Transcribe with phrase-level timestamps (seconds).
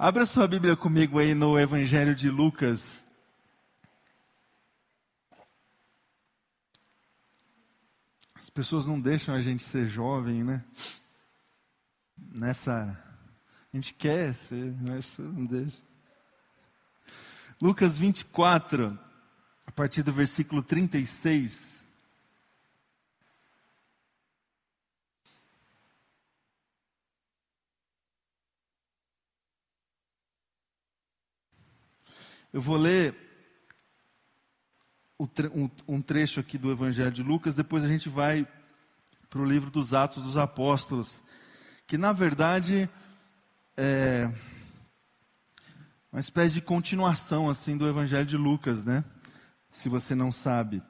[0.00, 3.04] Abra sua Bíblia comigo aí no Evangelho de Lucas.
[8.36, 10.64] As pessoas não deixam a gente ser jovem, né?
[12.16, 12.72] Nessa.
[13.72, 15.82] A gente quer ser, mas não deixa.
[17.60, 18.96] Lucas 24,
[19.66, 21.77] a partir do versículo 36.
[32.50, 33.14] Eu vou ler
[35.86, 38.48] um trecho aqui do Evangelho de Lucas, depois a gente vai
[39.28, 41.22] para o livro dos Atos dos Apóstolos,
[41.86, 42.88] que na verdade
[43.76, 44.32] é
[46.10, 49.04] uma espécie de continuação assim do Evangelho de Lucas, né?
[49.70, 50.82] Se você não sabe.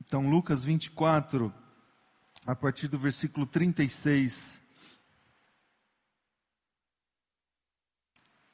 [0.00, 1.52] Então, Lucas 24,
[2.46, 4.60] a partir do versículo 36,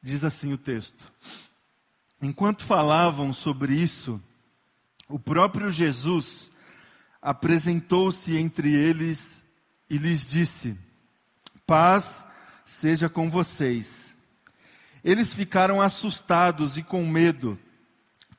[0.03, 1.13] diz assim o texto.
[2.23, 4.21] Enquanto falavam sobre isso,
[5.09, 6.51] o próprio Jesus
[7.21, 9.43] apresentou-se entre eles
[9.89, 10.77] e lhes disse:
[11.67, 12.25] Paz
[12.65, 14.15] seja com vocês.
[15.03, 17.59] Eles ficaram assustados e com medo,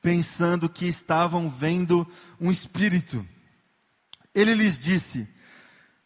[0.00, 2.06] pensando que estavam vendo
[2.40, 3.26] um espírito.
[4.34, 5.28] Ele lhes disse: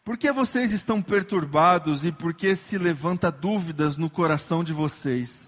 [0.03, 5.46] Por que vocês estão perturbados e por que se levanta dúvidas no coração de vocês?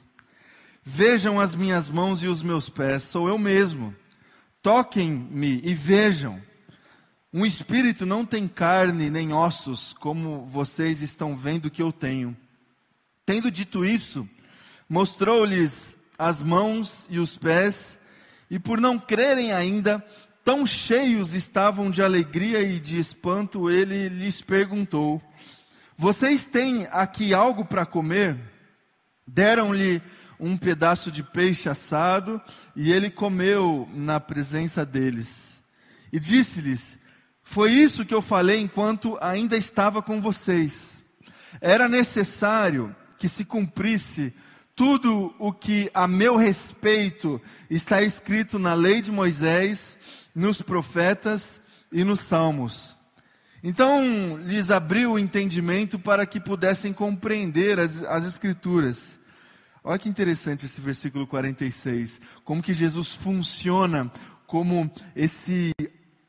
[0.83, 3.95] Vejam as minhas mãos e os meus pés, sou eu mesmo.
[4.61, 6.41] Toquem-me e vejam.
[7.31, 12.35] Um espírito não tem carne nem ossos, como vocês estão vendo que eu tenho.
[13.25, 14.27] Tendo dito isso,
[14.89, 17.99] mostrou-lhes as mãos e os pés,
[18.49, 20.03] e por não crerem ainda,
[20.43, 25.21] tão cheios estavam de alegria e de espanto, ele lhes perguntou:
[25.95, 28.35] Vocês têm aqui algo para comer?
[29.27, 30.01] Deram-lhe
[30.39, 32.41] um pedaço de peixe assado
[32.75, 35.61] e ele comeu na presença deles.
[36.11, 36.97] E disse-lhes:
[37.43, 41.03] Foi isso que eu falei enquanto ainda estava com vocês.
[41.59, 44.33] Era necessário que se cumprisse
[44.75, 49.97] tudo o que a meu respeito está escrito na lei de Moisés,
[50.33, 51.59] nos profetas
[51.91, 52.95] e nos salmos.
[53.61, 59.18] Então lhes abriu o entendimento para que pudessem compreender as, as Escrituras.
[59.83, 62.21] Olha que interessante esse versículo 46.
[62.43, 64.11] Como que Jesus funciona
[64.45, 65.71] como esse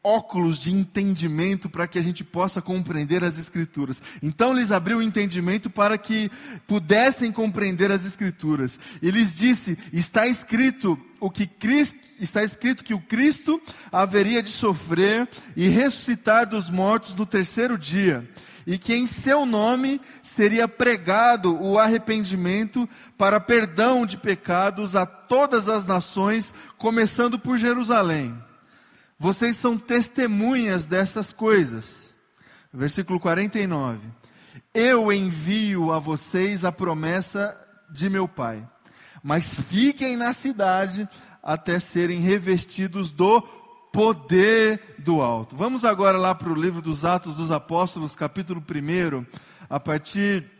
[0.02, 4.02] óculos de entendimento para que a gente possa compreender as Escrituras.
[4.22, 6.30] Então lhes abriu o entendimento para que
[6.66, 8.78] pudessem compreender as Escrituras.
[9.02, 13.60] E lhes disse: está escrito o que Cristo, está escrito que o Cristo
[13.92, 18.28] haveria de sofrer e ressuscitar dos mortos no terceiro dia
[18.66, 25.68] e que em seu nome seria pregado o arrependimento para perdão de pecados a todas
[25.68, 28.36] as nações, começando por Jerusalém.
[29.22, 32.16] Vocês são testemunhas dessas coisas.
[32.72, 34.00] Versículo 49.
[34.72, 37.54] Eu envio a vocês a promessa
[37.92, 38.66] de meu Pai,
[39.22, 41.06] mas fiquem na cidade
[41.42, 43.42] até serem revestidos do
[43.92, 45.54] poder do alto.
[45.54, 49.26] Vamos agora lá para o livro dos Atos dos Apóstolos, capítulo 1,
[49.68, 50.50] a partir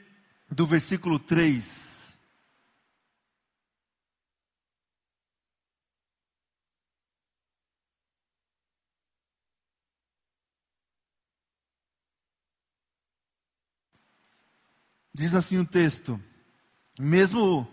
[0.50, 1.99] do versículo 3.
[15.20, 16.18] Diz assim o texto:
[16.98, 17.68] mesmo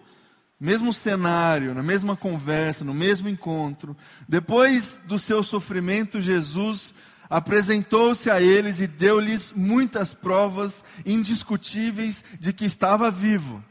[0.60, 3.96] mesmo cenário, na mesma conversa, no mesmo encontro.
[4.28, 6.94] Depois do seu sofrimento, Jesus
[7.30, 13.64] apresentou-se a eles e deu-lhes muitas provas indiscutíveis de que estava vivo.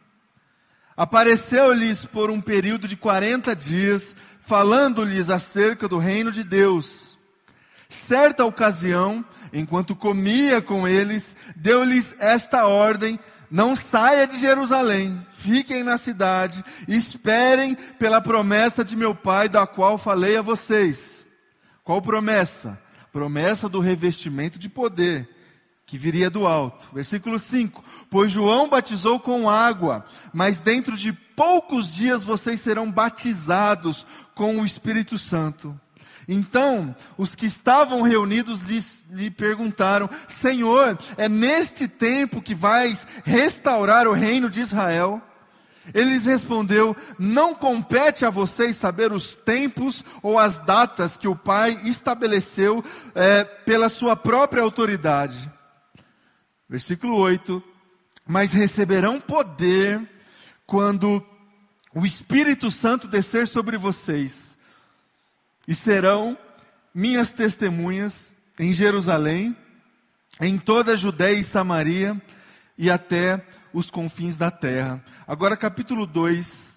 [0.96, 7.06] Apareceu-lhes por um período de 40 dias, falando-lhes acerca do reino de Deus.
[7.88, 13.18] Certa ocasião, enquanto comia com eles, deu-lhes esta ordem:
[13.50, 19.96] não saia de Jerusalém, fiquem na cidade, esperem pela promessa de meu Pai, da qual
[19.96, 21.26] falei a vocês.
[21.84, 22.78] Qual promessa?
[23.12, 25.28] Promessa do revestimento de poder,
[25.86, 26.88] que viria do alto.
[26.92, 34.04] Versículo 5: Pois João batizou com água, mas dentro de poucos dias vocês serão batizados
[34.34, 35.78] com o Espírito Santo.
[36.28, 38.60] Então, os que estavam reunidos
[39.10, 45.22] lhe, perguntaram: Senhor, é neste tempo que vais restaurar o reino de Israel?
[45.94, 51.36] Ele lhes respondeu: Não compete a vocês saber os tempos ou as datas que o
[51.36, 52.82] Pai estabeleceu
[53.14, 55.50] é, pela sua própria autoridade.
[56.68, 57.62] Versículo 8:
[58.26, 60.02] Mas receberão poder
[60.66, 61.24] quando
[61.94, 64.55] o Espírito Santo descer sobre vocês,
[65.66, 66.36] e serão
[66.94, 69.56] minhas testemunhas em Jerusalém,
[70.40, 72.20] em toda a Judéia e Samaria
[72.78, 75.02] e até os confins da terra.
[75.26, 76.76] Agora, capítulo 2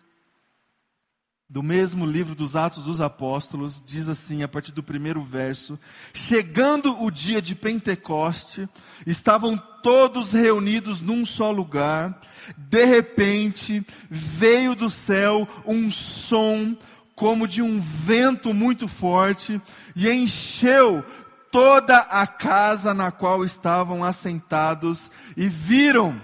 [1.49, 5.79] do mesmo livro dos Atos dos Apóstolos, diz assim, a partir do primeiro verso:
[6.13, 8.69] Chegando o dia de Pentecoste,
[9.05, 12.21] estavam todos reunidos num só lugar,
[12.55, 16.77] de repente veio do céu um som
[17.19, 19.61] como de um vento muito forte
[19.93, 21.03] e encheu
[21.51, 26.15] toda a casa na qual estavam assentados e viram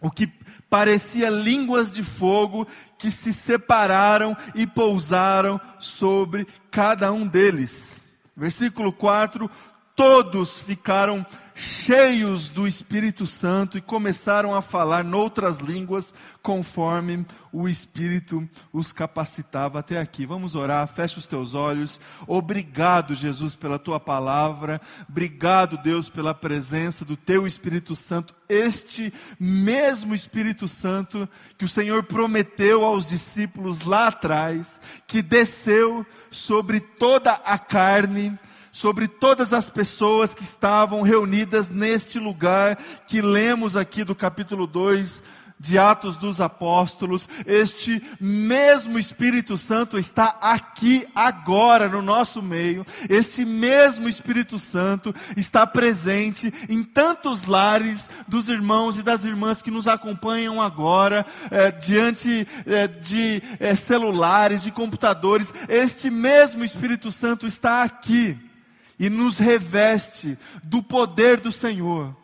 [0.00, 0.32] o que
[0.70, 2.64] parecia línguas de fogo
[2.96, 8.00] que se separaram e pousaram sobre cada um deles.
[8.36, 9.50] Versículo 4:
[10.00, 18.48] todos ficaram cheios do Espírito Santo e começaram a falar noutras línguas, conforme o Espírito
[18.72, 20.24] os capacitava até aqui.
[20.24, 22.00] Vamos orar, fecha os teus olhos.
[22.26, 24.80] Obrigado, Jesus, pela tua palavra.
[25.06, 28.34] Obrigado, Deus, pela presença do teu Espírito Santo.
[28.48, 36.80] Este mesmo Espírito Santo que o Senhor prometeu aos discípulos lá atrás, que desceu sobre
[36.80, 38.38] toda a carne
[38.72, 42.76] sobre todas as pessoas que estavam reunidas neste lugar
[43.06, 45.22] que lemos aqui do capítulo 2
[45.60, 53.44] de Atos dos Apóstolos, este mesmo Espírito Santo está aqui agora no nosso meio, este
[53.44, 59.86] mesmo Espírito Santo está presente em tantos lares dos irmãos e das irmãs que nos
[59.86, 67.82] acompanham agora, é, diante é, de é, celulares, de computadores, este mesmo Espírito Santo está
[67.82, 68.49] aqui
[69.00, 72.14] e nos reveste do poder do Senhor,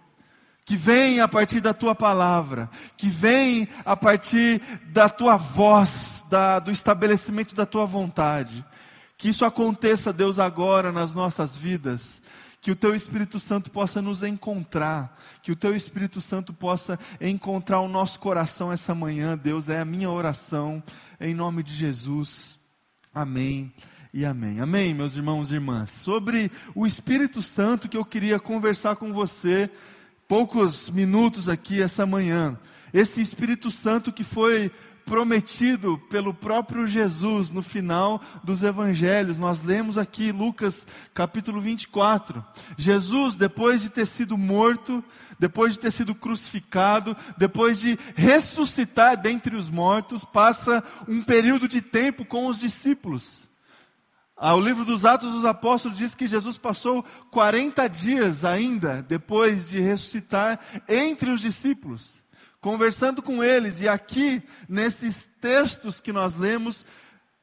[0.67, 2.69] que vem a partir da tua palavra,
[2.99, 8.62] que vem a partir da tua voz, da, do estabelecimento da tua vontade.
[9.17, 12.20] Que isso aconteça, Deus, agora nas nossas vidas.
[12.61, 17.81] Que o teu Espírito Santo possa nos encontrar, que o teu Espírito Santo possa encontrar
[17.81, 20.82] o nosso coração essa manhã, Deus, é a minha oração,
[21.19, 22.58] em nome de Jesus.
[23.14, 23.73] Amém
[24.17, 24.61] e amém.
[24.61, 25.91] Amém, meus irmãos e irmãs.
[25.93, 29.69] Sobre o Espírito Santo que eu queria conversar com você
[30.27, 32.59] poucos minutos aqui essa manhã.
[32.95, 34.73] Esse Espírito Santo que foi
[35.05, 39.37] prometido pelo próprio Jesus no final dos evangelhos.
[39.37, 42.43] Nós lemos aqui Lucas capítulo 24.
[42.79, 45.05] Jesus, depois de ter sido morto,
[45.39, 51.83] depois de ter sido crucificado, depois de ressuscitar dentre os mortos, passa um período de
[51.83, 53.47] tempo com os discípulos.
[54.38, 59.67] Ah, o livro dos Atos dos Apóstolos diz que Jesus passou 40 dias ainda, depois
[59.67, 62.23] de ressuscitar, entre os discípulos,
[62.61, 63.81] conversando com eles.
[63.81, 66.85] E aqui, nesses textos que nós lemos,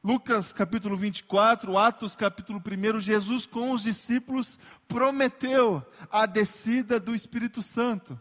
[0.04, 4.56] Lucas capítulo 24, Atos capítulo 1, Jesus com os discípulos
[4.86, 8.16] prometeu a descida do Espírito Santo.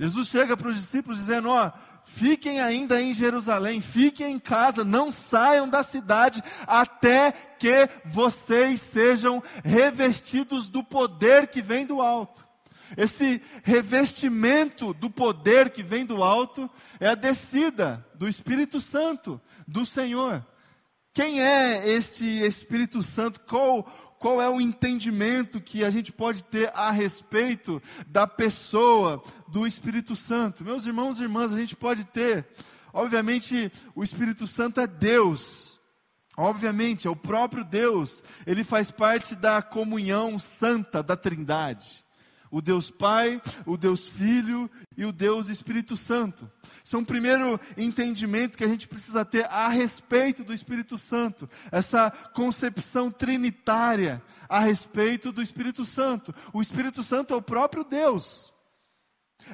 [0.00, 1.70] Jesus chega para os discípulos dizendo: Ó,
[2.06, 9.42] fiquem ainda em Jerusalém, fiquem em casa, não saiam da cidade até que vocês sejam
[9.62, 12.48] revestidos do poder que vem do alto.
[12.96, 16.68] Esse revestimento do poder que vem do alto
[16.98, 20.42] é a descida do Espírito Santo, do Senhor.
[21.12, 23.40] Quem é este Espírito Santo?
[23.40, 29.66] Qual, qual é o entendimento que a gente pode ter a respeito da pessoa do
[29.66, 30.62] Espírito Santo?
[30.62, 32.46] Meus irmãos e irmãs, a gente pode ter,
[32.92, 35.80] obviamente, o Espírito Santo é Deus.
[36.36, 42.04] Obviamente, é o próprio Deus, ele faz parte da comunhão santa da Trindade
[42.50, 46.50] o Deus Pai, o Deus Filho e o Deus Espírito Santo.
[46.84, 51.48] Isso é um primeiro entendimento que a gente precisa ter a respeito do Espírito Santo,
[51.70, 56.34] essa concepção trinitária a respeito do Espírito Santo.
[56.52, 58.52] O Espírito Santo é o próprio Deus,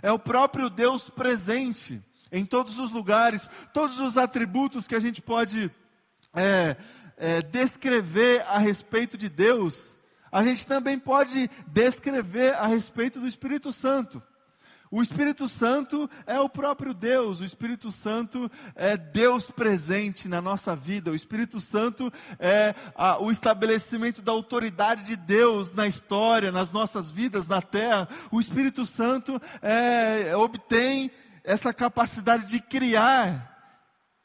[0.02, 5.22] é o próprio Deus presente em todos os lugares, todos os atributos que a gente
[5.22, 5.70] pode
[6.34, 6.76] é,
[7.16, 9.95] é, descrever a respeito de Deus
[10.36, 14.22] a gente também pode descrever a respeito do Espírito Santo.
[14.90, 20.76] O Espírito Santo é o próprio Deus, o Espírito Santo é Deus presente na nossa
[20.76, 26.70] vida, o Espírito Santo é a, o estabelecimento da autoridade de Deus na história, nas
[26.70, 28.06] nossas vidas, na terra.
[28.30, 31.10] O Espírito Santo é, obtém
[31.44, 33.80] essa capacidade de criar,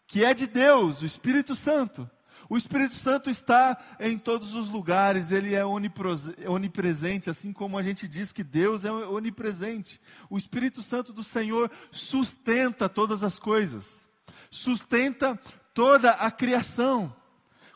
[0.05, 2.09] que é de Deus, o Espírito Santo.
[2.51, 8.09] O Espírito Santo está em todos os lugares, ele é onipresente, assim como a gente
[8.09, 10.01] diz que Deus é onipresente.
[10.29, 14.05] O Espírito Santo do Senhor sustenta todas as coisas.
[14.49, 15.39] sustenta
[15.73, 17.15] toda a criação.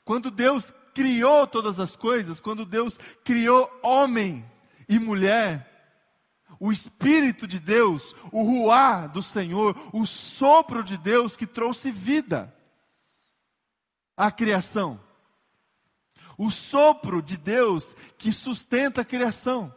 [0.03, 4.45] Quando Deus criou todas as coisas, quando Deus criou homem
[4.89, 5.71] e mulher,
[6.59, 12.53] o Espírito de Deus, o ruá do Senhor, o sopro de Deus que trouxe vida
[14.15, 14.99] à criação.
[16.37, 19.73] O sopro de Deus que sustenta a criação.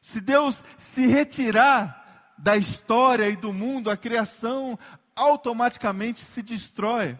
[0.00, 4.78] Se Deus se retirar da história e do mundo, a criação
[5.14, 7.18] automaticamente se destrói.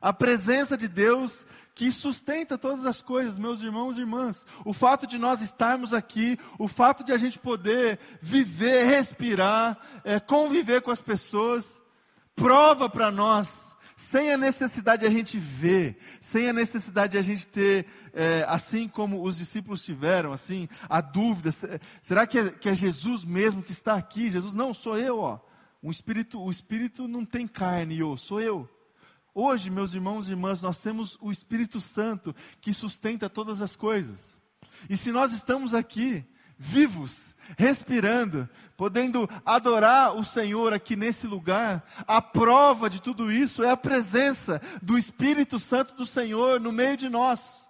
[0.00, 4.46] A presença de Deus que sustenta todas as coisas, meus irmãos e irmãs.
[4.64, 10.18] O fato de nós estarmos aqui, o fato de a gente poder viver, respirar, é,
[10.18, 11.80] conviver com as pessoas,
[12.34, 13.69] prova para nós,
[14.00, 18.44] sem a necessidade de a gente ver, sem a necessidade de a gente ter, é,
[18.48, 21.50] assim como os discípulos tiveram, assim, a dúvida:
[22.00, 24.30] será que é, que é Jesus mesmo que está aqui?
[24.30, 25.38] Jesus, não, sou eu, ó.
[25.82, 28.68] Um espírito, o espírito não tem carne, eu, sou eu.
[29.34, 34.36] Hoje, meus irmãos e irmãs, nós temos o Espírito Santo que sustenta todas as coisas.
[34.88, 36.24] E se nós estamos aqui,
[36.62, 43.70] vivos, respirando, podendo adorar o Senhor aqui nesse lugar, a prova de tudo isso é
[43.70, 47.66] a presença do Espírito Santo do Senhor no meio de nós.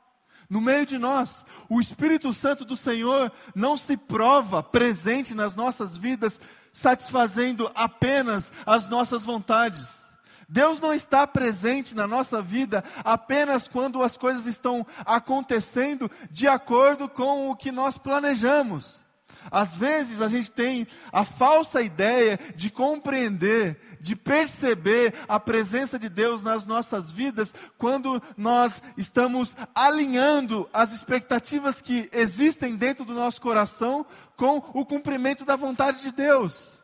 [0.49, 5.97] No meio de nós, o Espírito Santo do Senhor não se prova presente nas nossas
[5.97, 6.41] vidas,
[6.73, 10.10] satisfazendo apenas as nossas vontades
[10.51, 17.09] Deus não está presente na nossa vida apenas quando as coisas estão acontecendo de acordo
[17.09, 19.05] com o que nós planejamos.
[19.49, 26.09] Às vezes a gente tem a falsa ideia de compreender, de perceber a presença de
[26.09, 33.41] Deus nas nossas vidas quando nós estamos alinhando as expectativas que existem dentro do nosso
[33.41, 34.05] coração
[34.37, 36.80] com o cumprimento da vontade de Deus.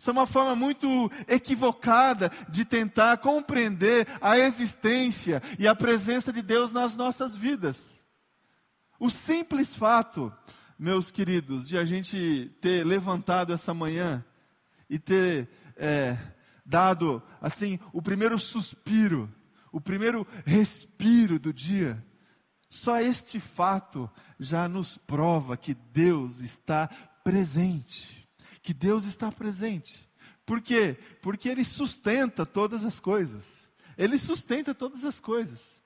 [0.00, 6.40] Isso é uma forma muito equivocada de tentar compreender a existência e a presença de
[6.40, 8.02] Deus nas nossas vidas.
[8.98, 10.32] O simples fato,
[10.78, 14.24] meus queridos, de a gente ter levantado essa manhã
[14.88, 16.16] e ter é,
[16.64, 19.30] dado, assim, o primeiro suspiro,
[19.70, 22.02] o primeiro respiro do dia,
[22.70, 26.88] só este fato já nos prova que Deus está
[27.22, 28.19] presente
[28.70, 30.08] que Deus está presente.
[30.46, 30.96] Por quê?
[31.20, 33.68] Porque Ele sustenta todas as coisas.
[33.98, 35.82] Ele sustenta todas as coisas.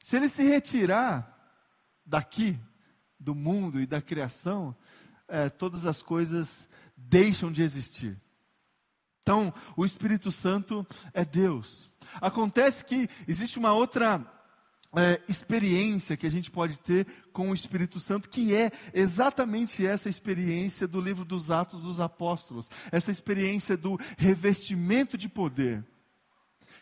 [0.00, 1.58] Se Ele se retirar
[2.06, 2.56] daqui,
[3.18, 4.76] do mundo e da criação,
[5.26, 8.16] é, todas as coisas deixam de existir.
[9.20, 11.90] Então, o Espírito Santo é Deus.
[12.20, 14.24] Acontece que existe uma outra
[14.96, 20.08] é, experiência que a gente pode ter com o Espírito Santo, que é exatamente essa
[20.08, 25.84] experiência do livro dos Atos dos Apóstolos, essa experiência do revestimento de poder.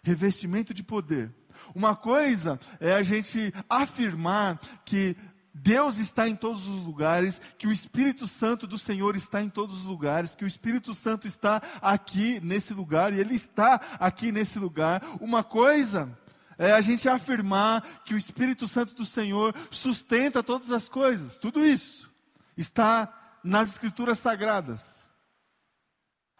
[0.02, 1.34] Revestimento de poder.
[1.74, 5.16] Uma coisa é a gente afirmar que
[5.52, 9.76] Deus está em todos os lugares, que o Espírito Santo do Senhor está em todos
[9.76, 14.58] os lugares, que o Espírito Santo está aqui nesse lugar e ele está aqui nesse
[14.58, 15.02] lugar.
[15.20, 16.16] Uma coisa
[16.58, 21.38] é a gente afirmar que o Espírito Santo do Senhor sustenta todas as coisas.
[21.38, 22.10] Tudo isso
[22.56, 25.08] está nas Escrituras Sagradas.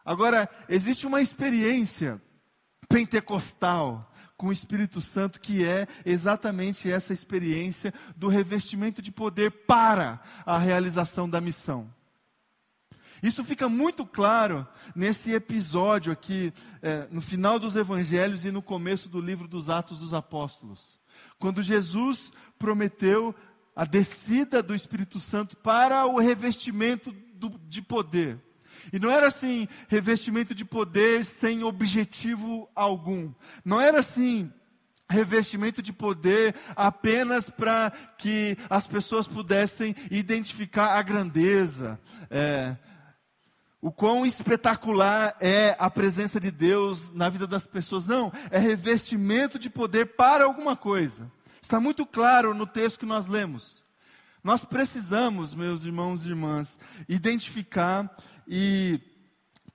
[0.04, 2.20] Agora, existe uma experiência
[2.88, 4.00] pentecostal
[4.36, 10.58] com o Espírito Santo que é exatamente essa experiência do revestimento de poder para a
[10.58, 11.92] realização da missão.
[13.22, 19.08] Isso fica muito claro nesse episódio aqui, é, no final dos evangelhos e no começo
[19.08, 20.98] do livro dos Atos dos Apóstolos.
[21.38, 23.34] Quando Jesus prometeu
[23.74, 28.40] a descida do Espírito Santo para o revestimento do, de poder.
[28.92, 33.32] E não era assim, revestimento de poder sem objetivo algum.
[33.64, 34.52] Não era assim,
[35.08, 42.76] revestimento de poder apenas para que as pessoas pudessem identificar a grandeza, é,
[43.80, 48.06] o quão espetacular é a presença de Deus na vida das pessoas.
[48.06, 51.30] Não, é revestimento de poder para alguma coisa.
[51.62, 53.84] Está muito claro no texto que nós lemos.
[54.42, 58.10] Nós precisamos, meus irmãos e irmãs, identificar
[58.46, 59.00] e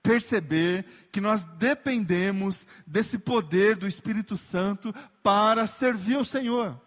[0.02, 6.78] perceber que nós dependemos desse poder do Espírito Santo para servir ao Senhor.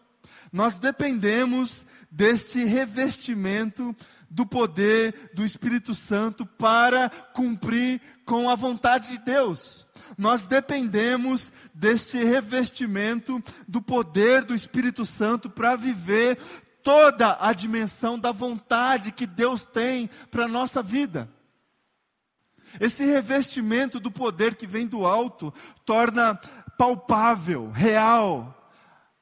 [0.51, 3.95] Nós dependemos deste revestimento
[4.29, 9.85] do poder do Espírito Santo para cumprir com a vontade de Deus.
[10.17, 16.37] Nós dependemos deste revestimento do poder do Espírito Santo para viver
[16.83, 21.29] toda a dimensão da vontade que Deus tem para a nossa vida.
[22.79, 25.53] Esse revestimento do poder que vem do alto
[25.85, 26.35] torna
[26.77, 28.71] palpável, real,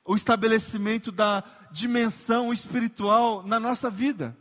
[0.06, 4.38] o estabelecimento da dimensão espiritual na nossa vida.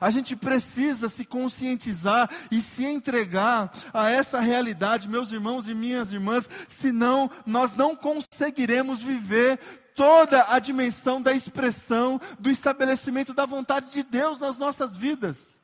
[0.00, 6.12] A gente precisa se conscientizar e se entregar a essa realidade, meus irmãos e minhas
[6.12, 9.58] irmãs, senão nós não conseguiremos viver
[9.94, 15.60] toda a dimensão da expressão do estabelecimento da vontade de Deus nas nossas vidas.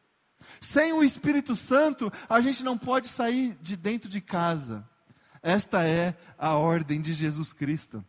[0.60, 4.86] Sem o Espírito Santo, a gente não pode sair de dentro de casa.
[5.42, 8.04] Esta é a ordem de Jesus Cristo.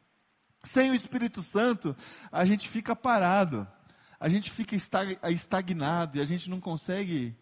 [0.64, 1.96] Sem o Espírito Santo,
[2.32, 3.68] a gente fica parado,
[4.22, 7.36] a gente fica estagnado e a gente não consegue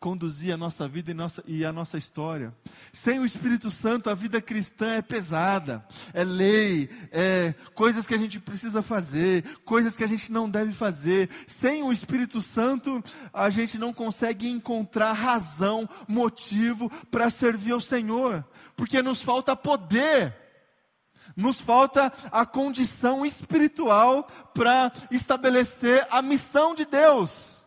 [0.00, 2.52] conduzir a nossa vida e, nossa, e a nossa história.
[2.92, 8.18] Sem o Espírito Santo, a vida cristã é pesada, é lei, é coisas que a
[8.18, 11.30] gente precisa fazer, coisas que a gente não deve fazer.
[11.46, 13.02] Sem o Espírito Santo,
[13.32, 20.45] a gente não consegue encontrar razão, motivo para servir ao Senhor, porque nos falta poder.
[21.34, 27.64] Nos falta a condição espiritual para estabelecer a missão de Deus.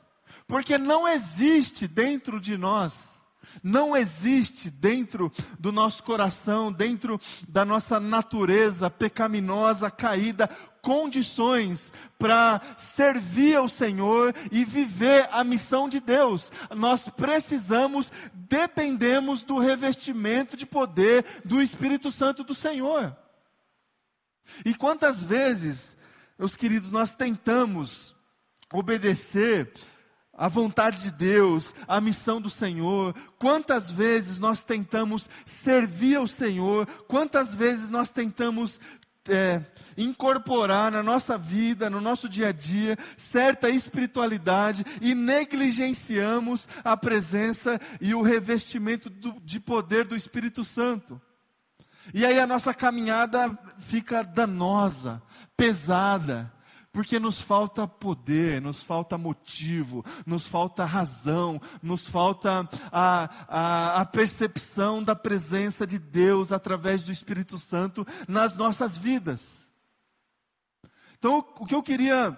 [0.48, 3.20] Porque não existe dentro de nós,
[3.62, 10.50] não existe dentro do nosso coração, dentro da nossa natureza pecaminosa, caída,
[10.82, 16.52] condições para servir ao Senhor e viver a missão de Deus.
[16.76, 23.16] Nós precisamos, dependemos do revestimento de poder do Espírito Santo do Senhor.
[24.66, 25.96] E quantas vezes,
[26.38, 28.16] meus queridos, nós tentamos
[28.74, 29.72] obedecer
[30.40, 33.14] a vontade de Deus, a missão do Senhor.
[33.38, 38.80] Quantas vezes nós tentamos servir ao Senhor, quantas vezes nós tentamos
[39.28, 39.62] é,
[39.98, 47.80] incorporar na nossa vida, no nosso dia a dia, certa espiritualidade e negligenciamos a presença
[48.00, 51.22] e o revestimento do, de poder do Espírito Santo.
[52.14, 55.22] E aí a nossa caminhada fica danosa,
[55.56, 56.52] pesada
[56.92, 64.06] porque nos falta poder, nos falta motivo, nos falta razão, nos falta a, a, a,
[64.06, 69.68] percepção da presença de Deus através do Espírito Santo nas nossas vidas.
[71.18, 72.38] Então, o que eu queria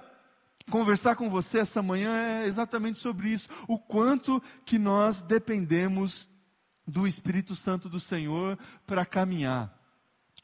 [0.69, 6.29] conversar com você essa manhã é exatamente sobre isso, o quanto que nós dependemos
[6.87, 9.81] do Espírito Santo do Senhor para caminhar.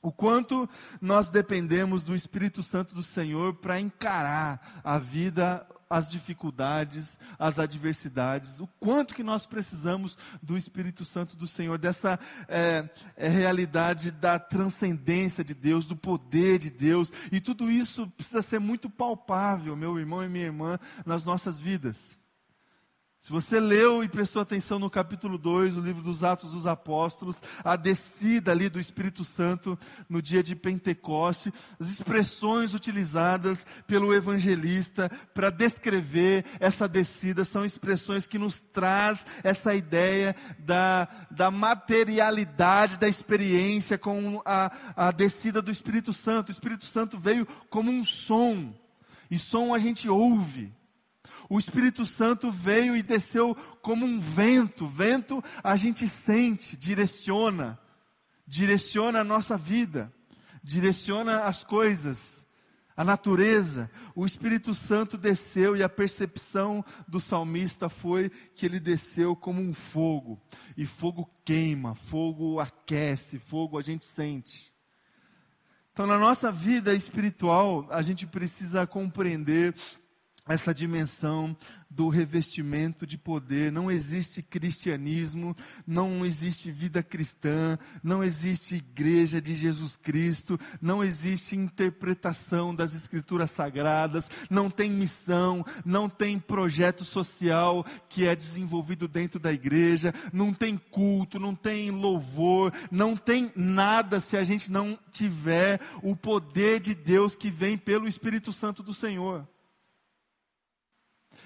[0.02, 0.70] O quanto
[1.02, 8.60] nós dependemos do Espírito Santo do Senhor para encarar a vida, as dificuldades, as adversidades,
[8.60, 14.38] o quanto que nós precisamos do Espírito Santo do Senhor, dessa é, é, realidade da
[14.38, 19.98] transcendência de Deus, do poder de Deus, e tudo isso precisa ser muito palpável, meu
[19.98, 22.18] irmão e minha irmã, nas nossas vidas.
[23.28, 27.42] Se você leu e prestou atenção no capítulo 2, o livro dos Atos dos Apóstolos,
[27.62, 35.12] a descida ali do Espírito Santo no dia de Pentecoste, as expressões utilizadas pelo evangelista
[35.34, 43.10] para descrever essa descida são expressões que nos traz essa ideia da, da materialidade da
[43.10, 46.48] experiência com a, a descida do Espírito Santo.
[46.48, 48.74] O Espírito Santo veio como um som,
[49.30, 50.77] e som a gente ouve.
[51.50, 54.88] O Espírito Santo veio e desceu como um vento.
[54.88, 57.80] Vento a gente sente, direciona,
[58.46, 60.12] direciona a nossa vida,
[60.64, 62.46] direciona as coisas,
[62.96, 63.90] a natureza.
[64.14, 69.74] O Espírito Santo desceu e a percepção do salmista foi que ele desceu como um
[69.74, 70.42] fogo.
[70.76, 74.74] E fogo queima, fogo aquece, fogo a gente sente.
[75.94, 79.74] Então, na nossa vida espiritual, a gente precisa compreender
[80.48, 81.56] essa dimensão
[81.90, 83.72] do revestimento de poder.
[83.72, 85.56] Não existe cristianismo,
[85.86, 93.52] não existe vida cristã, não existe igreja de Jesus Cristo, não existe interpretação das escrituras
[93.52, 100.54] sagradas, não tem missão, não tem projeto social que é desenvolvido dentro da igreja, não
[100.54, 106.80] tem culto, não tem louvor, não tem nada se a gente não tiver o poder
[106.80, 109.48] de Deus que vem pelo Espírito Santo do Senhor.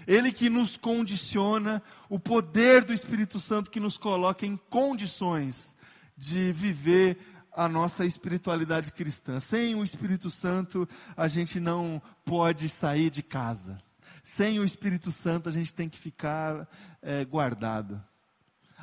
[0.07, 5.75] Ele que nos condiciona, o poder do Espírito Santo que nos coloca em condições
[6.17, 7.17] de viver
[7.53, 9.39] a nossa espiritualidade cristã.
[9.39, 13.81] Sem o Espírito Santo, a gente não pode sair de casa.
[14.23, 16.67] Sem o Espírito Santo, a gente tem que ficar
[17.01, 18.01] é, guardado.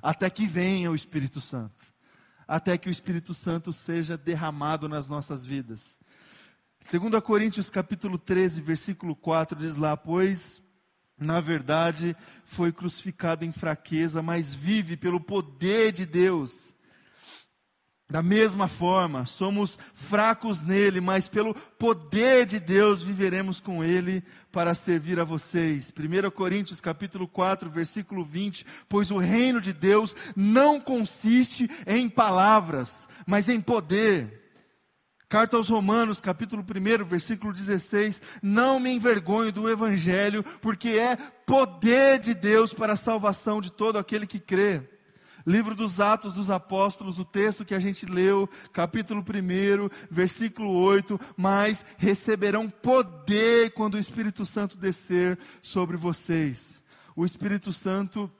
[0.02, 1.82] Até que venha o Espírito Santo.
[2.46, 5.98] Até que o Espírito Santo seja derramado nas nossas vidas.
[6.80, 10.62] 2 Coríntios capítulo 13, versículo 4 diz lá: Pois
[11.18, 16.74] na verdade, foi crucificado em fraqueza, mas vive pelo poder de Deus.
[18.10, 24.74] Da mesma forma, somos fracos nele, mas pelo poder de Deus viveremos com ele para
[24.74, 25.92] servir a vocês.
[25.92, 33.06] 1 Coríntios capítulo 4, versículo 20, pois o reino de Deus não consiste em palavras,
[33.26, 34.47] mas em poder.
[35.28, 42.18] Carta aos Romanos, capítulo 1, versículo 16: Não me envergonho do Evangelho, porque é poder
[42.18, 44.88] de Deus para a salvação de todo aquele que crê.
[45.46, 51.20] Livro dos Atos dos Apóstolos, o texto que a gente leu, capítulo 1, versículo 8:
[51.36, 56.82] Mas receberão poder quando o Espírito Santo descer sobre vocês.
[57.14, 58.32] O Espírito Santo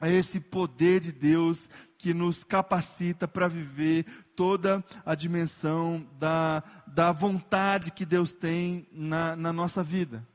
[0.00, 4.04] é esse poder de Deus que nos capacita para viver
[4.36, 10.26] toda a dimensão da, da vontade que Deus tem na, na nossa vida.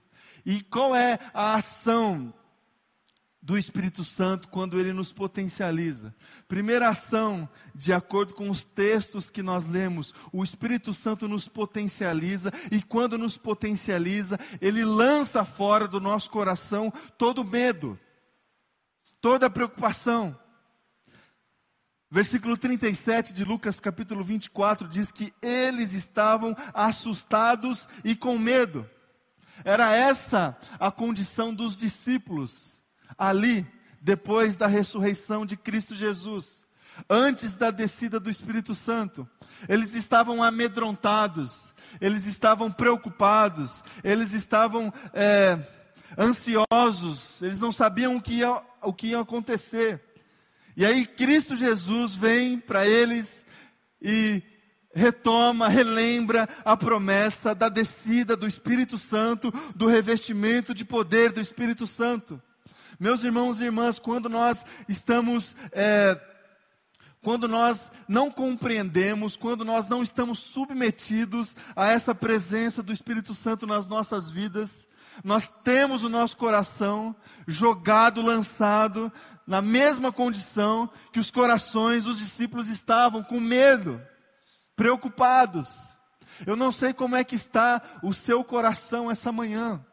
[0.45, 2.33] E qual é a ação
[3.41, 6.13] do Espírito Santo quando ele nos potencializa.
[6.47, 12.51] Primeira ação, de acordo com os textos que nós lemos, o Espírito Santo nos potencializa
[12.71, 17.99] e quando nos potencializa, ele lança fora do nosso coração todo medo,
[19.21, 20.37] toda preocupação.
[22.09, 28.89] Versículo 37 de Lucas capítulo 24 diz que eles estavam assustados e com medo.
[29.63, 32.81] Era essa a condição dos discípulos
[33.17, 33.65] ali,
[34.01, 36.65] depois da ressurreição de Cristo Jesus,
[37.09, 39.29] antes da descida do Espírito Santo.
[39.69, 45.59] Eles estavam amedrontados, eles estavam preocupados, eles estavam é,
[46.17, 50.01] ansiosos, eles não sabiam o que ia, o que ia acontecer.
[50.75, 53.45] E aí Cristo Jesus vem para eles
[54.01, 54.41] e
[54.93, 61.87] retoma, relembra a promessa da descida do Espírito Santo, do revestimento de poder do Espírito
[61.87, 62.41] Santo.
[62.99, 66.19] Meus irmãos e irmãs, quando nós estamos, é,
[67.21, 73.65] quando nós não compreendemos, quando nós não estamos submetidos a essa presença do Espírito Santo
[73.65, 74.87] nas nossas vidas,
[75.23, 77.15] nós temos o nosso coração
[77.47, 79.11] jogado, lançado
[79.45, 84.01] na mesma condição que os corações dos discípulos estavam, com medo,
[84.75, 85.97] preocupados.
[86.45, 89.83] Eu não sei como é que está o seu coração essa manhã.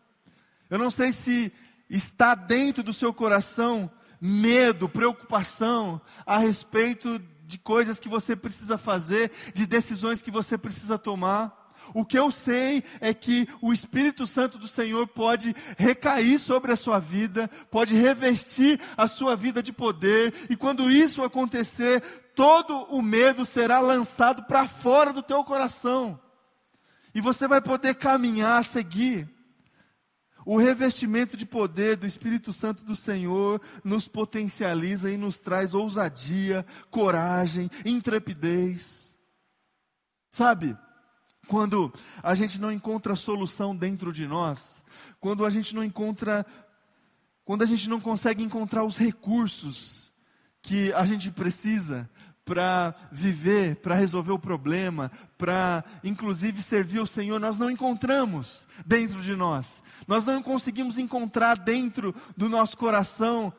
[0.70, 1.52] Eu não sei se
[1.90, 9.33] está dentro do seu coração medo, preocupação a respeito de coisas que você precisa fazer,
[9.54, 11.57] de decisões que você precisa tomar.
[11.94, 16.77] O que eu sei é que o Espírito Santo do Senhor pode recair sobre a
[16.77, 22.01] sua vida, pode revestir a sua vida de poder, e quando isso acontecer,
[22.35, 26.20] todo o medo será lançado para fora do teu coração.
[27.14, 29.29] E você vai poder caminhar, seguir.
[30.46, 36.64] O revestimento de poder do Espírito Santo do Senhor nos potencializa e nos traz ousadia,
[36.90, 39.14] coragem, intrepidez.
[40.31, 40.74] Sabe?
[41.48, 44.82] Quando a gente não encontra solução dentro de nós,
[45.18, 46.44] quando a gente não encontra,
[47.44, 50.12] quando a gente não consegue encontrar os recursos
[50.61, 52.08] que a gente precisa
[52.44, 59.20] para viver, para resolver o problema, para inclusive servir o Senhor, nós não encontramos dentro
[59.22, 59.82] de nós.
[60.06, 63.52] Nós não conseguimos encontrar dentro do nosso coração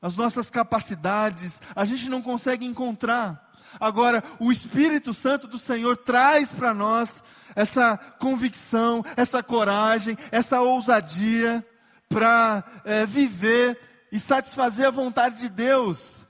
[0.00, 3.43] as nossas capacidades, a gente não consegue encontrar.
[3.80, 7.22] Agora, o Espírito Santo do Senhor traz para nós
[7.54, 11.64] essa convicção, essa coragem, essa ousadia
[12.08, 13.78] para é, viver
[14.10, 16.24] e satisfazer a vontade de Deus.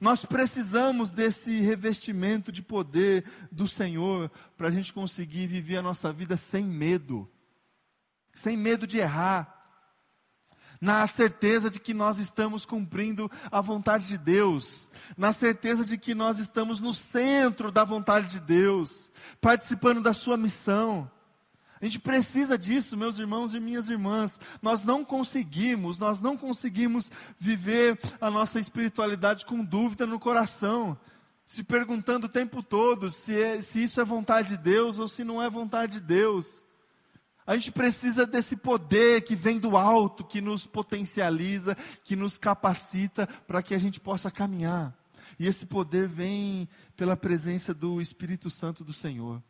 [0.00, 6.12] Nós precisamos desse revestimento de poder do Senhor para a gente conseguir viver a nossa
[6.12, 7.30] vida sem medo,
[8.34, 9.53] sem medo de errar,
[10.84, 16.14] na certeza de que nós estamos cumprindo a vontade de Deus, na certeza de que
[16.14, 21.10] nós estamos no centro da vontade de Deus, participando da sua missão.
[21.80, 24.38] A gente precisa disso, meus irmãos e minhas irmãs.
[24.60, 30.98] Nós não conseguimos, nós não conseguimos viver a nossa espiritualidade com dúvida no coração,
[31.46, 35.24] se perguntando o tempo todo se, é, se isso é vontade de Deus ou se
[35.24, 36.63] não é vontade de Deus.
[37.46, 43.26] A gente precisa desse poder que vem do alto, que nos potencializa, que nos capacita
[43.46, 44.94] para que a gente possa caminhar.
[45.38, 49.42] E esse poder vem pela presença do Espírito Santo do Senhor.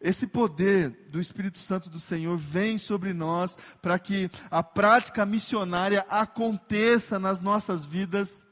[0.00, 6.04] Esse poder do Espírito Santo do Senhor vem sobre nós para que a prática missionária
[6.08, 8.46] aconteça nas nossas vidas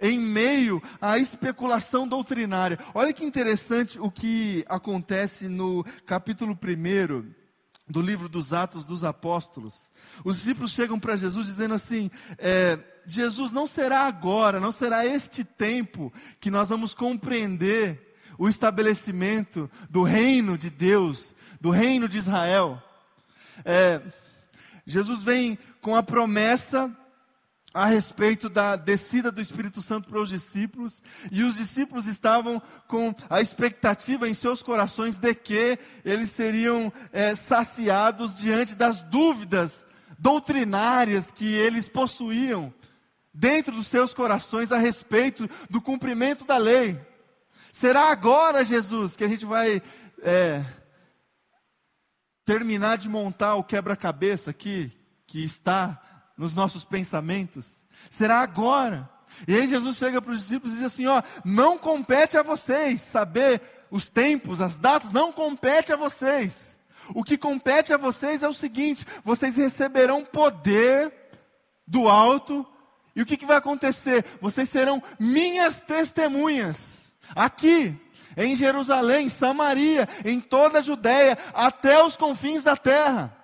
[0.00, 2.78] em meio à especulação doutrinária.
[2.92, 7.41] Olha que interessante o que acontece no capítulo 1
[7.92, 9.90] do livro dos Atos dos Apóstolos.
[10.24, 15.44] Os discípulos chegam para Jesus dizendo assim: é, Jesus, não será agora, não será este
[15.44, 22.82] tempo que nós vamos compreender o estabelecimento do reino de Deus, do reino de Israel.
[23.64, 24.00] É,
[24.86, 26.90] Jesus vem com a promessa
[27.74, 33.14] a respeito da descida do Espírito Santo para os discípulos, e os discípulos estavam com
[33.30, 39.86] a expectativa em seus corações de que eles seriam é, saciados diante das dúvidas
[40.18, 42.72] doutrinárias que eles possuíam
[43.34, 47.00] dentro dos seus corações a respeito do cumprimento da lei.
[47.72, 49.82] Será agora, Jesus, que a gente vai
[50.22, 50.62] é,
[52.44, 54.92] terminar de montar o quebra-cabeça aqui,
[55.26, 56.00] que está
[56.36, 57.84] nos nossos pensamentos?
[58.10, 59.08] Será agora?
[59.46, 63.00] E aí Jesus chega para os discípulos e diz assim: ó, não compete a vocês
[63.00, 66.78] saber os tempos, as datas, não compete a vocês.
[67.14, 71.12] O que compete a vocês é o seguinte: vocês receberão poder
[71.86, 72.66] do alto,
[73.14, 74.24] e o que, que vai acontecer?
[74.40, 77.94] Vocês serão minhas testemunhas, aqui,
[78.36, 83.36] em Jerusalém, Samaria, em toda a Judéia, até os confins da terra.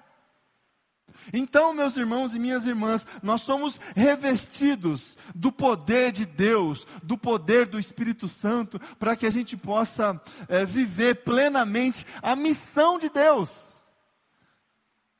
[1.33, 7.67] Então, meus irmãos e minhas irmãs, nós somos revestidos do poder de Deus, do poder
[7.67, 13.83] do Espírito Santo, para que a gente possa é, viver plenamente a missão de Deus.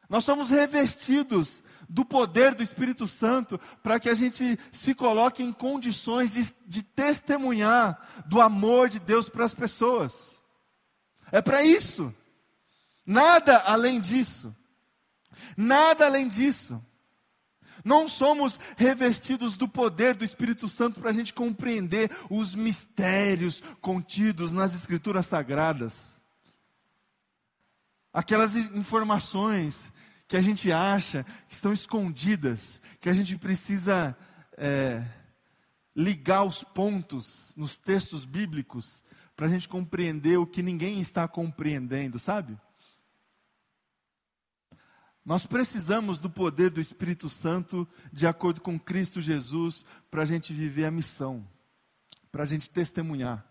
[0.09, 5.53] Nós somos revestidos do poder do Espírito Santo para que a gente se coloque em
[5.53, 10.37] condições de, de testemunhar do amor de Deus para as pessoas.
[11.33, 12.15] É para isso.
[13.07, 14.55] Nada além disso.
[15.57, 16.83] Nada além disso.
[17.85, 24.53] Não somos revestidos do poder do Espírito Santo para a gente compreender os mistérios contidos
[24.53, 26.21] nas Escrituras Sagradas.
[28.13, 29.93] Aquelas informações
[30.27, 34.17] que a gente acha que estão escondidas, que a gente precisa
[34.57, 35.05] é,
[35.95, 39.03] ligar os pontos nos textos bíblicos
[39.35, 42.59] para a gente compreender o que ninguém está compreendendo, sabe?
[45.29, 50.55] Nós precisamos do poder do Espírito Santo, de acordo com Cristo Jesus, para a gente
[50.55, 51.47] viver a missão,
[52.33, 53.47] para a gente testemunhar,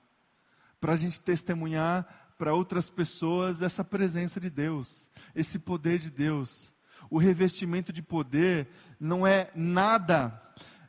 [0.81, 6.73] para a gente testemunhar para outras pessoas essa presença de Deus, esse poder de Deus.
[7.11, 8.67] O revestimento de poder
[8.99, 10.41] não é nada,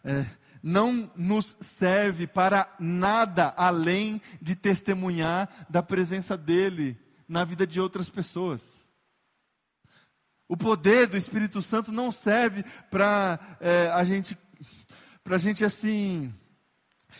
[0.02, 0.24] é,
[0.62, 6.98] não nos serve para nada além de testemunhar da presença dEle
[7.28, 8.87] na vida de outras pessoas.
[10.48, 14.36] O poder do Espírito Santo não serve para é, a gente,
[15.22, 16.32] para a gente assim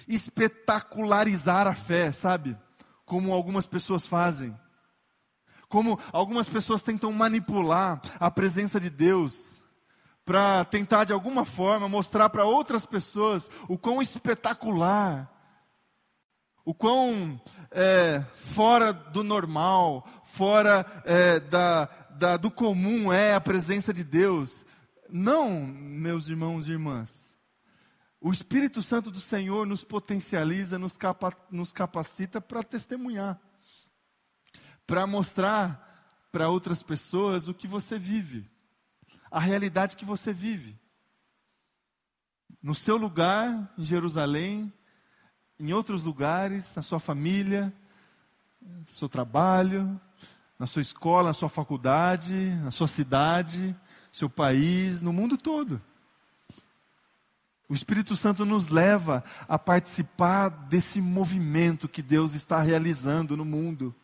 [0.09, 2.57] espetacularizar a fé, sabe?
[3.05, 4.59] Como algumas pessoas fazem.
[5.69, 9.63] Como algumas pessoas tentam manipular a presença de Deus
[10.25, 15.31] para tentar de alguma forma mostrar para outras pessoas o quão espetacular,
[16.69, 23.91] o quão é, fora do normal, fora é, da, da, do comum é a presença
[23.91, 24.67] de Deus.
[25.09, 27.39] Não, meus irmãos e irmãs.
[28.21, 33.41] O Espírito Santo do Senhor nos potencializa, nos, capa, nos capacita para testemunhar,
[34.87, 38.47] para mostrar para outras pessoas o que você vive,
[39.31, 40.79] a realidade que você vive.
[42.63, 44.71] No seu lugar, em Jerusalém,
[45.59, 47.73] em outros lugares, na sua família,
[48.61, 50.01] no seu trabalho,
[50.59, 53.75] na sua escola, na sua faculdade, na sua cidade,
[54.13, 55.81] seu país, no mundo todo.
[57.69, 63.95] O Espírito Santo nos leva a participar desse movimento que Deus está realizando no mundo.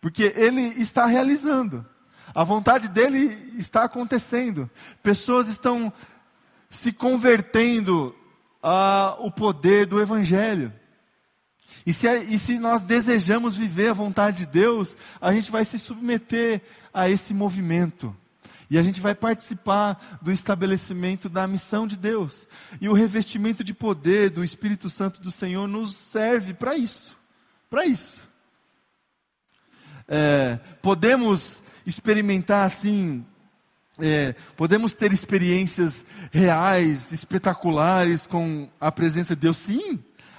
[0.00, 1.86] Porque Ele está realizando.
[2.34, 4.68] A vontade dele está acontecendo.
[5.02, 5.92] Pessoas estão
[6.68, 8.14] se convertendo
[8.62, 10.72] ao poder do Evangelho.
[11.86, 15.78] E se, e se nós desejamos viver a vontade de Deus, a gente vai se
[15.78, 18.14] submeter a esse movimento.
[18.70, 22.46] E a gente vai participar do estabelecimento da missão de Deus.
[22.80, 27.16] E o revestimento de poder do Espírito Santo do Senhor nos serve para isso.
[27.70, 28.28] Para isso.
[30.06, 33.24] É, podemos experimentar assim,
[34.00, 39.56] é, podemos ter experiências reais, espetaculares com a presença de Deus?
[39.56, 39.98] Sim,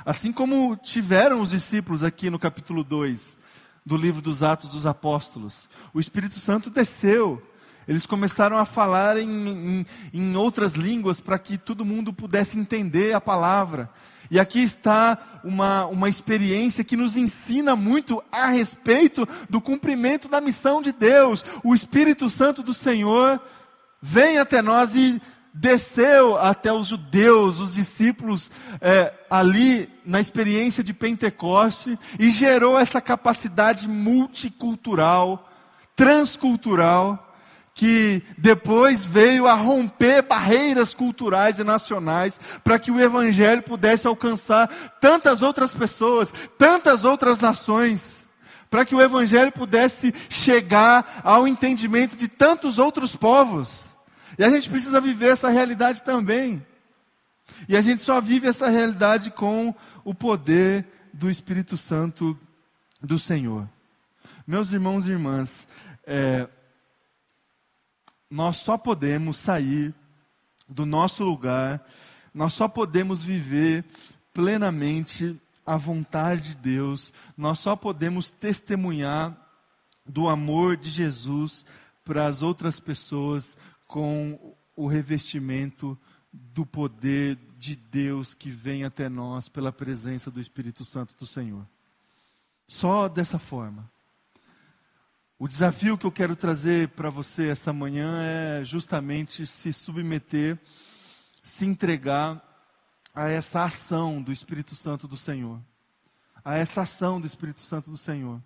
[0.09, 3.37] Assim como tiveram os discípulos aqui no capítulo 2
[3.85, 5.69] do livro dos Atos dos Apóstolos.
[5.93, 7.39] O Espírito Santo desceu.
[7.87, 13.13] Eles começaram a falar em, em, em outras línguas para que todo mundo pudesse entender
[13.13, 13.87] a palavra.
[14.31, 20.39] E aqui está uma, uma experiência que nos ensina muito a respeito do cumprimento da
[20.39, 21.43] missão de Deus.
[21.63, 23.41] O Espírito Santo do Senhor
[24.01, 25.21] vem até nós e
[25.53, 33.01] desceu até os judeus, os discípulos, é, ali na experiência de Pentecoste, e gerou essa
[33.01, 35.49] capacidade multicultural,
[35.95, 37.28] transcultural,
[37.79, 44.67] que depois veio a romper barreiras culturais e nacionais para que o evangelho pudesse alcançar
[44.99, 48.27] tantas outras pessoas, tantas outras nações,
[48.69, 53.95] para que o evangelho pudesse chegar ao entendimento de tantos outros povos.
[54.37, 56.61] E a gente precisa viver essa realidade também.
[57.69, 62.37] E a gente só vive essa realidade com o poder do Espírito Santo
[63.01, 63.69] do Senhor.
[64.45, 65.65] Meus irmãos e irmãs,
[66.05, 66.45] é,
[68.29, 69.93] nós só podemos sair
[70.67, 71.83] do nosso lugar,
[72.33, 73.83] nós só podemos viver
[74.33, 79.35] plenamente a vontade de Deus, nós só podemos testemunhar
[80.05, 81.65] do amor de Jesus
[82.03, 85.97] para as outras pessoas com o revestimento
[86.31, 91.65] do poder de Deus que vem até nós pela presença do Espírito Santo do Senhor.
[92.67, 93.89] Só dessa forma.
[95.41, 100.59] O desafio que eu quero trazer para você essa manhã é justamente se submeter,
[101.41, 102.43] se entregar
[103.15, 105.61] a essa ação do Espírito Santo do Senhor.
[106.43, 108.41] A essa ação do Espírito Santo do Senhor.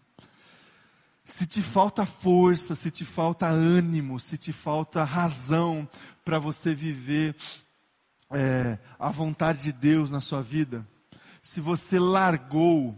[1.25, 5.89] Se te falta força, se te falta ânimo, se te falta razão
[6.23, 7.35] para você viver
[8.29, 10.87] é, a vontade de Deus na sua vida,
[11.41, 12.95] se você largou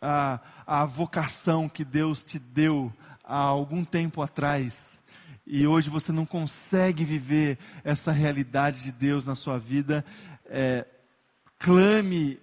[0.00, 2.92] a, a vocação que Deus te deu
[3.24, 5.02] há algum tempo atrás
[5.46, 10.04] e hoje você não consegue viver essa realidade de Deus na sua vida,
[10.46, 10.86] é,
[11.58, 12.40] clame,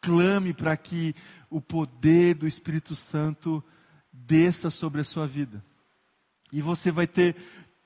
[0.00, 1.14] clame para que
[1.50, 3.62] o poder do Espírito Santo
[4.10, 5.62] desça sobre a sua vida.
[6.50, 7.36] E você vai ter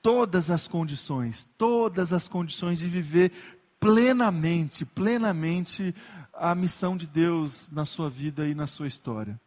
[0.01, 3.31] todas as condições, todas as condições de viver
[3.77, 5.93] plenamente, plenamente
[6.33, 9.39] a missão de Deus na sua vida e na sua história.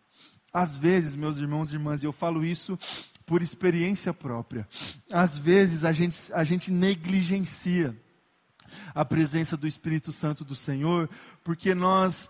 [0.59, 2.77] Às vezes, meus irmãos e irmãs, e eu falo isso
[3.25, 4.67] por experiência própria,
[5.13, 7.97] às vezes a gente, a gente negligencia
[8.93, 11.09] a presença do Espírito Santo do Senhor,
[11.45, 12.29] porque nós,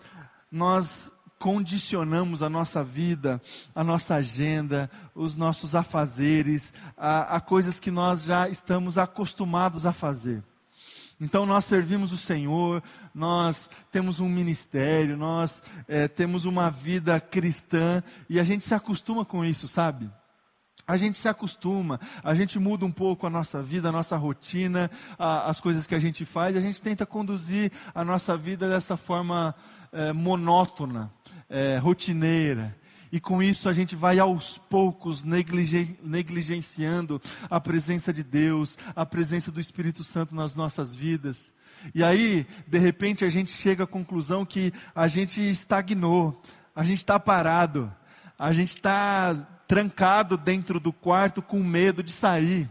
[0.51, 3.41] nós condicionamos a nossa vida,
[3.73, 9.93] a nossa agenda, os nossos afazeres, a, a coisas que nós já estamos acostumados a
[9.93, 10.43] fazer.
[11.19, 12.81] Então nós servimos o Senhor,
[13.13, 19.25] nós temos um ministério, nós é, temos uma vida cristã e a gente se acostuma
[19.25, 20.09] com isso, sabe?
[20.87, 24.89] A gente se acostuma, a gente muda um pouco a nossa vida, a nossa rotina,
[25.19, 28.97] a, as coisas que a gente faz, a gente tenta conduzir a nossa vida dessa
[28.97, 29.53] forma
[29.91, 31.11] é, monótona,
[31.49, 32.75] é, rotineira.
[33.11, 39.51] E com isso a gente vai aos poucos negligenciando a presença de Deus, a presença
[39.51, 41.51] do Espírito Santo nas nossas vidas.
[41.95, 46.41] E aí, de repente, a gente chega à conclusão que a gente estagnou,
[46.75, 47.91] a gente está parado,
[48.37, 49.33] a gente está
[49.67, 52.69] trancado dentro do quarto com medo de sair.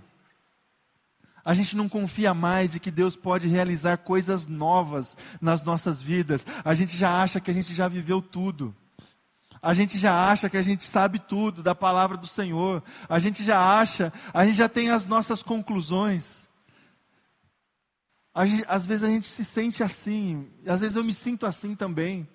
[1.44, 6.46] A gente não confia mais de que Deus pode realizar coisas novas nas nossas vidas.
[6.64, 8.76] A gente já acha que a gente já viveu tudo.
[9.60, 12.82] A gente já acha que a gente sabe tudo da palavra do Senhor.
[13.08, 16.48] A gente já acha, a gente já tem as nossas conclusões.
[18.46, 22.28] Gente, às vezes a gente se sente assim, às vezes eu me sinto assim também,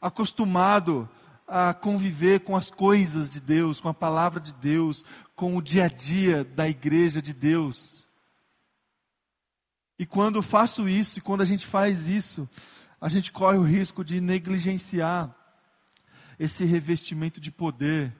[0.00, 1.08] acostumado
[1.46, 5.04] a conviver com as coisas de Deus, com a palavra de Deus,
[5.36, 8.06] com o dia a dia da igreja de Deus.
[9.98, 12.48] E quando faço isso, e quando a gente faz isso,
[13.00, 15.34] a gente corre o risco de negligenciar
[16.38, 18.14] esse revestimento de poder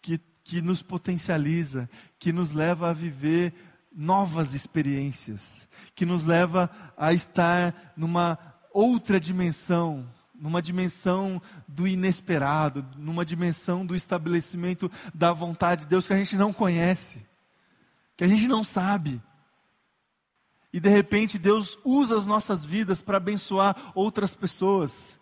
[0.00, 3.52] que, que nos potencializa, que nos leva a viver
[3.92, 8.38] novas experiências, que nos leva a estar numa
[8.72, 16.12] outra dimensão, numa dimensão do inesperado, numa dimensão do estabelecimento da vontade de Deus que
[16.12, 17.26] a gente não conhece,
[18.16, 19.20] que a gente não sabe.
[20.72, 25.18] E de repente Deus usa as nossas vidas para abençoar outras pessoas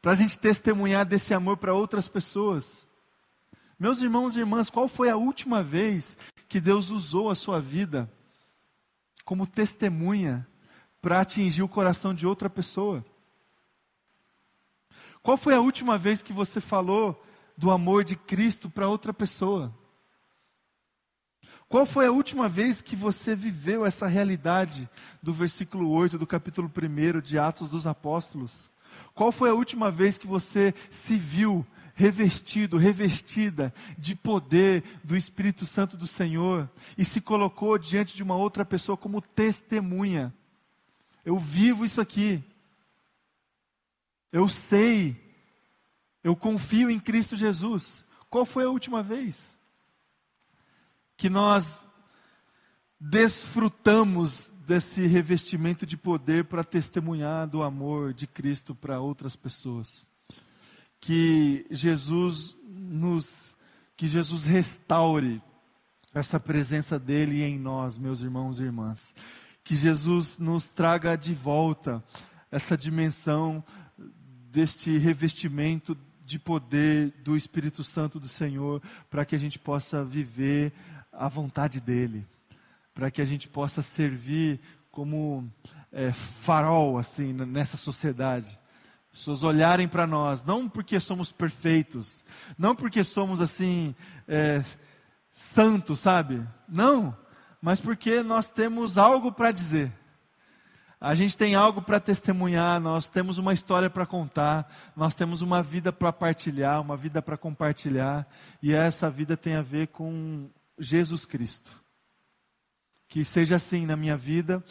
[0.00, 2.86] para a gente testemunhar desse amor para outras pessoas.
[3.78, 6.16] Meus irmãos e irmãs, qual foi a última vez
[6.48, 8.10] que Deus usou a sua vida
[9.24, 10.46] como testemunha
[11.00, 13.04] para atingir o coração de outra pessoa?
[15.22, 17.24] Qual foi a última vez que você falou
[17.56, 19.74] do amor de Cristo para outra pessoa?
[21.68, 24.88] Qual foi a última vez que você viveu essa realidade
[25.22, 28.70] do versículo 8 do capítulo 1 de Atos dos Apóstolos?
[29.14, 35.66] Qual foi a última vez que você se viu revestido, revestida de poder do Espírito
[35.66, 40.32] Santo do Senhor e se colocou diante de uma outra pessoa como testemunha?
[41.24, 42.42] Eu vivo isso aqui.
[44.32, 45.16] Eu sei.
[46.22, 48.04] Eu confio em Cristo Jesus.
[48.30, 49.58] Qual foi a última vez
[51.16, 51.88] que nós
[53.00, 60.06] desfrutamos desse revestimento de poder para testemunhar do amor de Cristo para outras pessoas.
[61.00, 63.56] Que Jesus nos
[63.96, 65.42] que Jesus restaure
[66.14, 69.14] essa presença dele em nós, meus irmãos e irmãs.
[69.64, 72.04] Que Jesus nos traga de volta
[72.50, 73.64] essa dimensão
[74.50, 80.74] deste revestimento de poder do Espírito Santo do Senhor, para que a gente possa viver
[81.10, 82.26] a vontade dele
[82.98, 84.58] para que a gente possa servir
[84.90, 85.48] como
[85.92, 88.58] é, farol assim nessa sociedade.
[89.12, 92.24] Pessoas olharem para nós, não porque somos perfeitos,
[92.58, 93.94] não porque somos assim
[94.26, 94.64] é,
[95.30, 96.44] santos, sabe?
[96.68, 97.16] Não,
[97.62, 99.92] mas porque nós temos algo para dizer.
[101.00, 105.62] A gente tem algo para testemunhar, nós temos uma história para contar, nós temos uma
[105.62, 108.26] vida para partilhar, uma vida para compartilhar,
[108.60, 111.86] e essa vida tem a ver com Jesus Cristo.
[113.08, 114.62] Que seja assim na minha vida,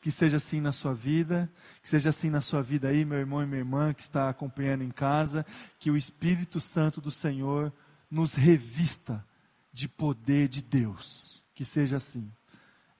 [0.00, 1.50] que seja assim na sua vida,
[1.82, 4.84] que seja assim na sua vida aí, meu irmão e minha irmã que está acompanhando
[4.84, 5.46] em casa,
[5.78, 7.72] que o Espírito Santo do Senhor
[8.10, 9.24] nos revista
[9.72, 11.42] de poder de Deus.
[11.54, 12.30] Que seja assim,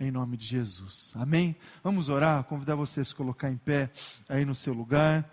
[0.01, 1.13] em nome de Jesus.
[1.17, 1.57] Amém?
[1.83, 3.91] Vamos orar, convidar você a se colocar em pé
[4.29, 5.31] aí no seu lugar.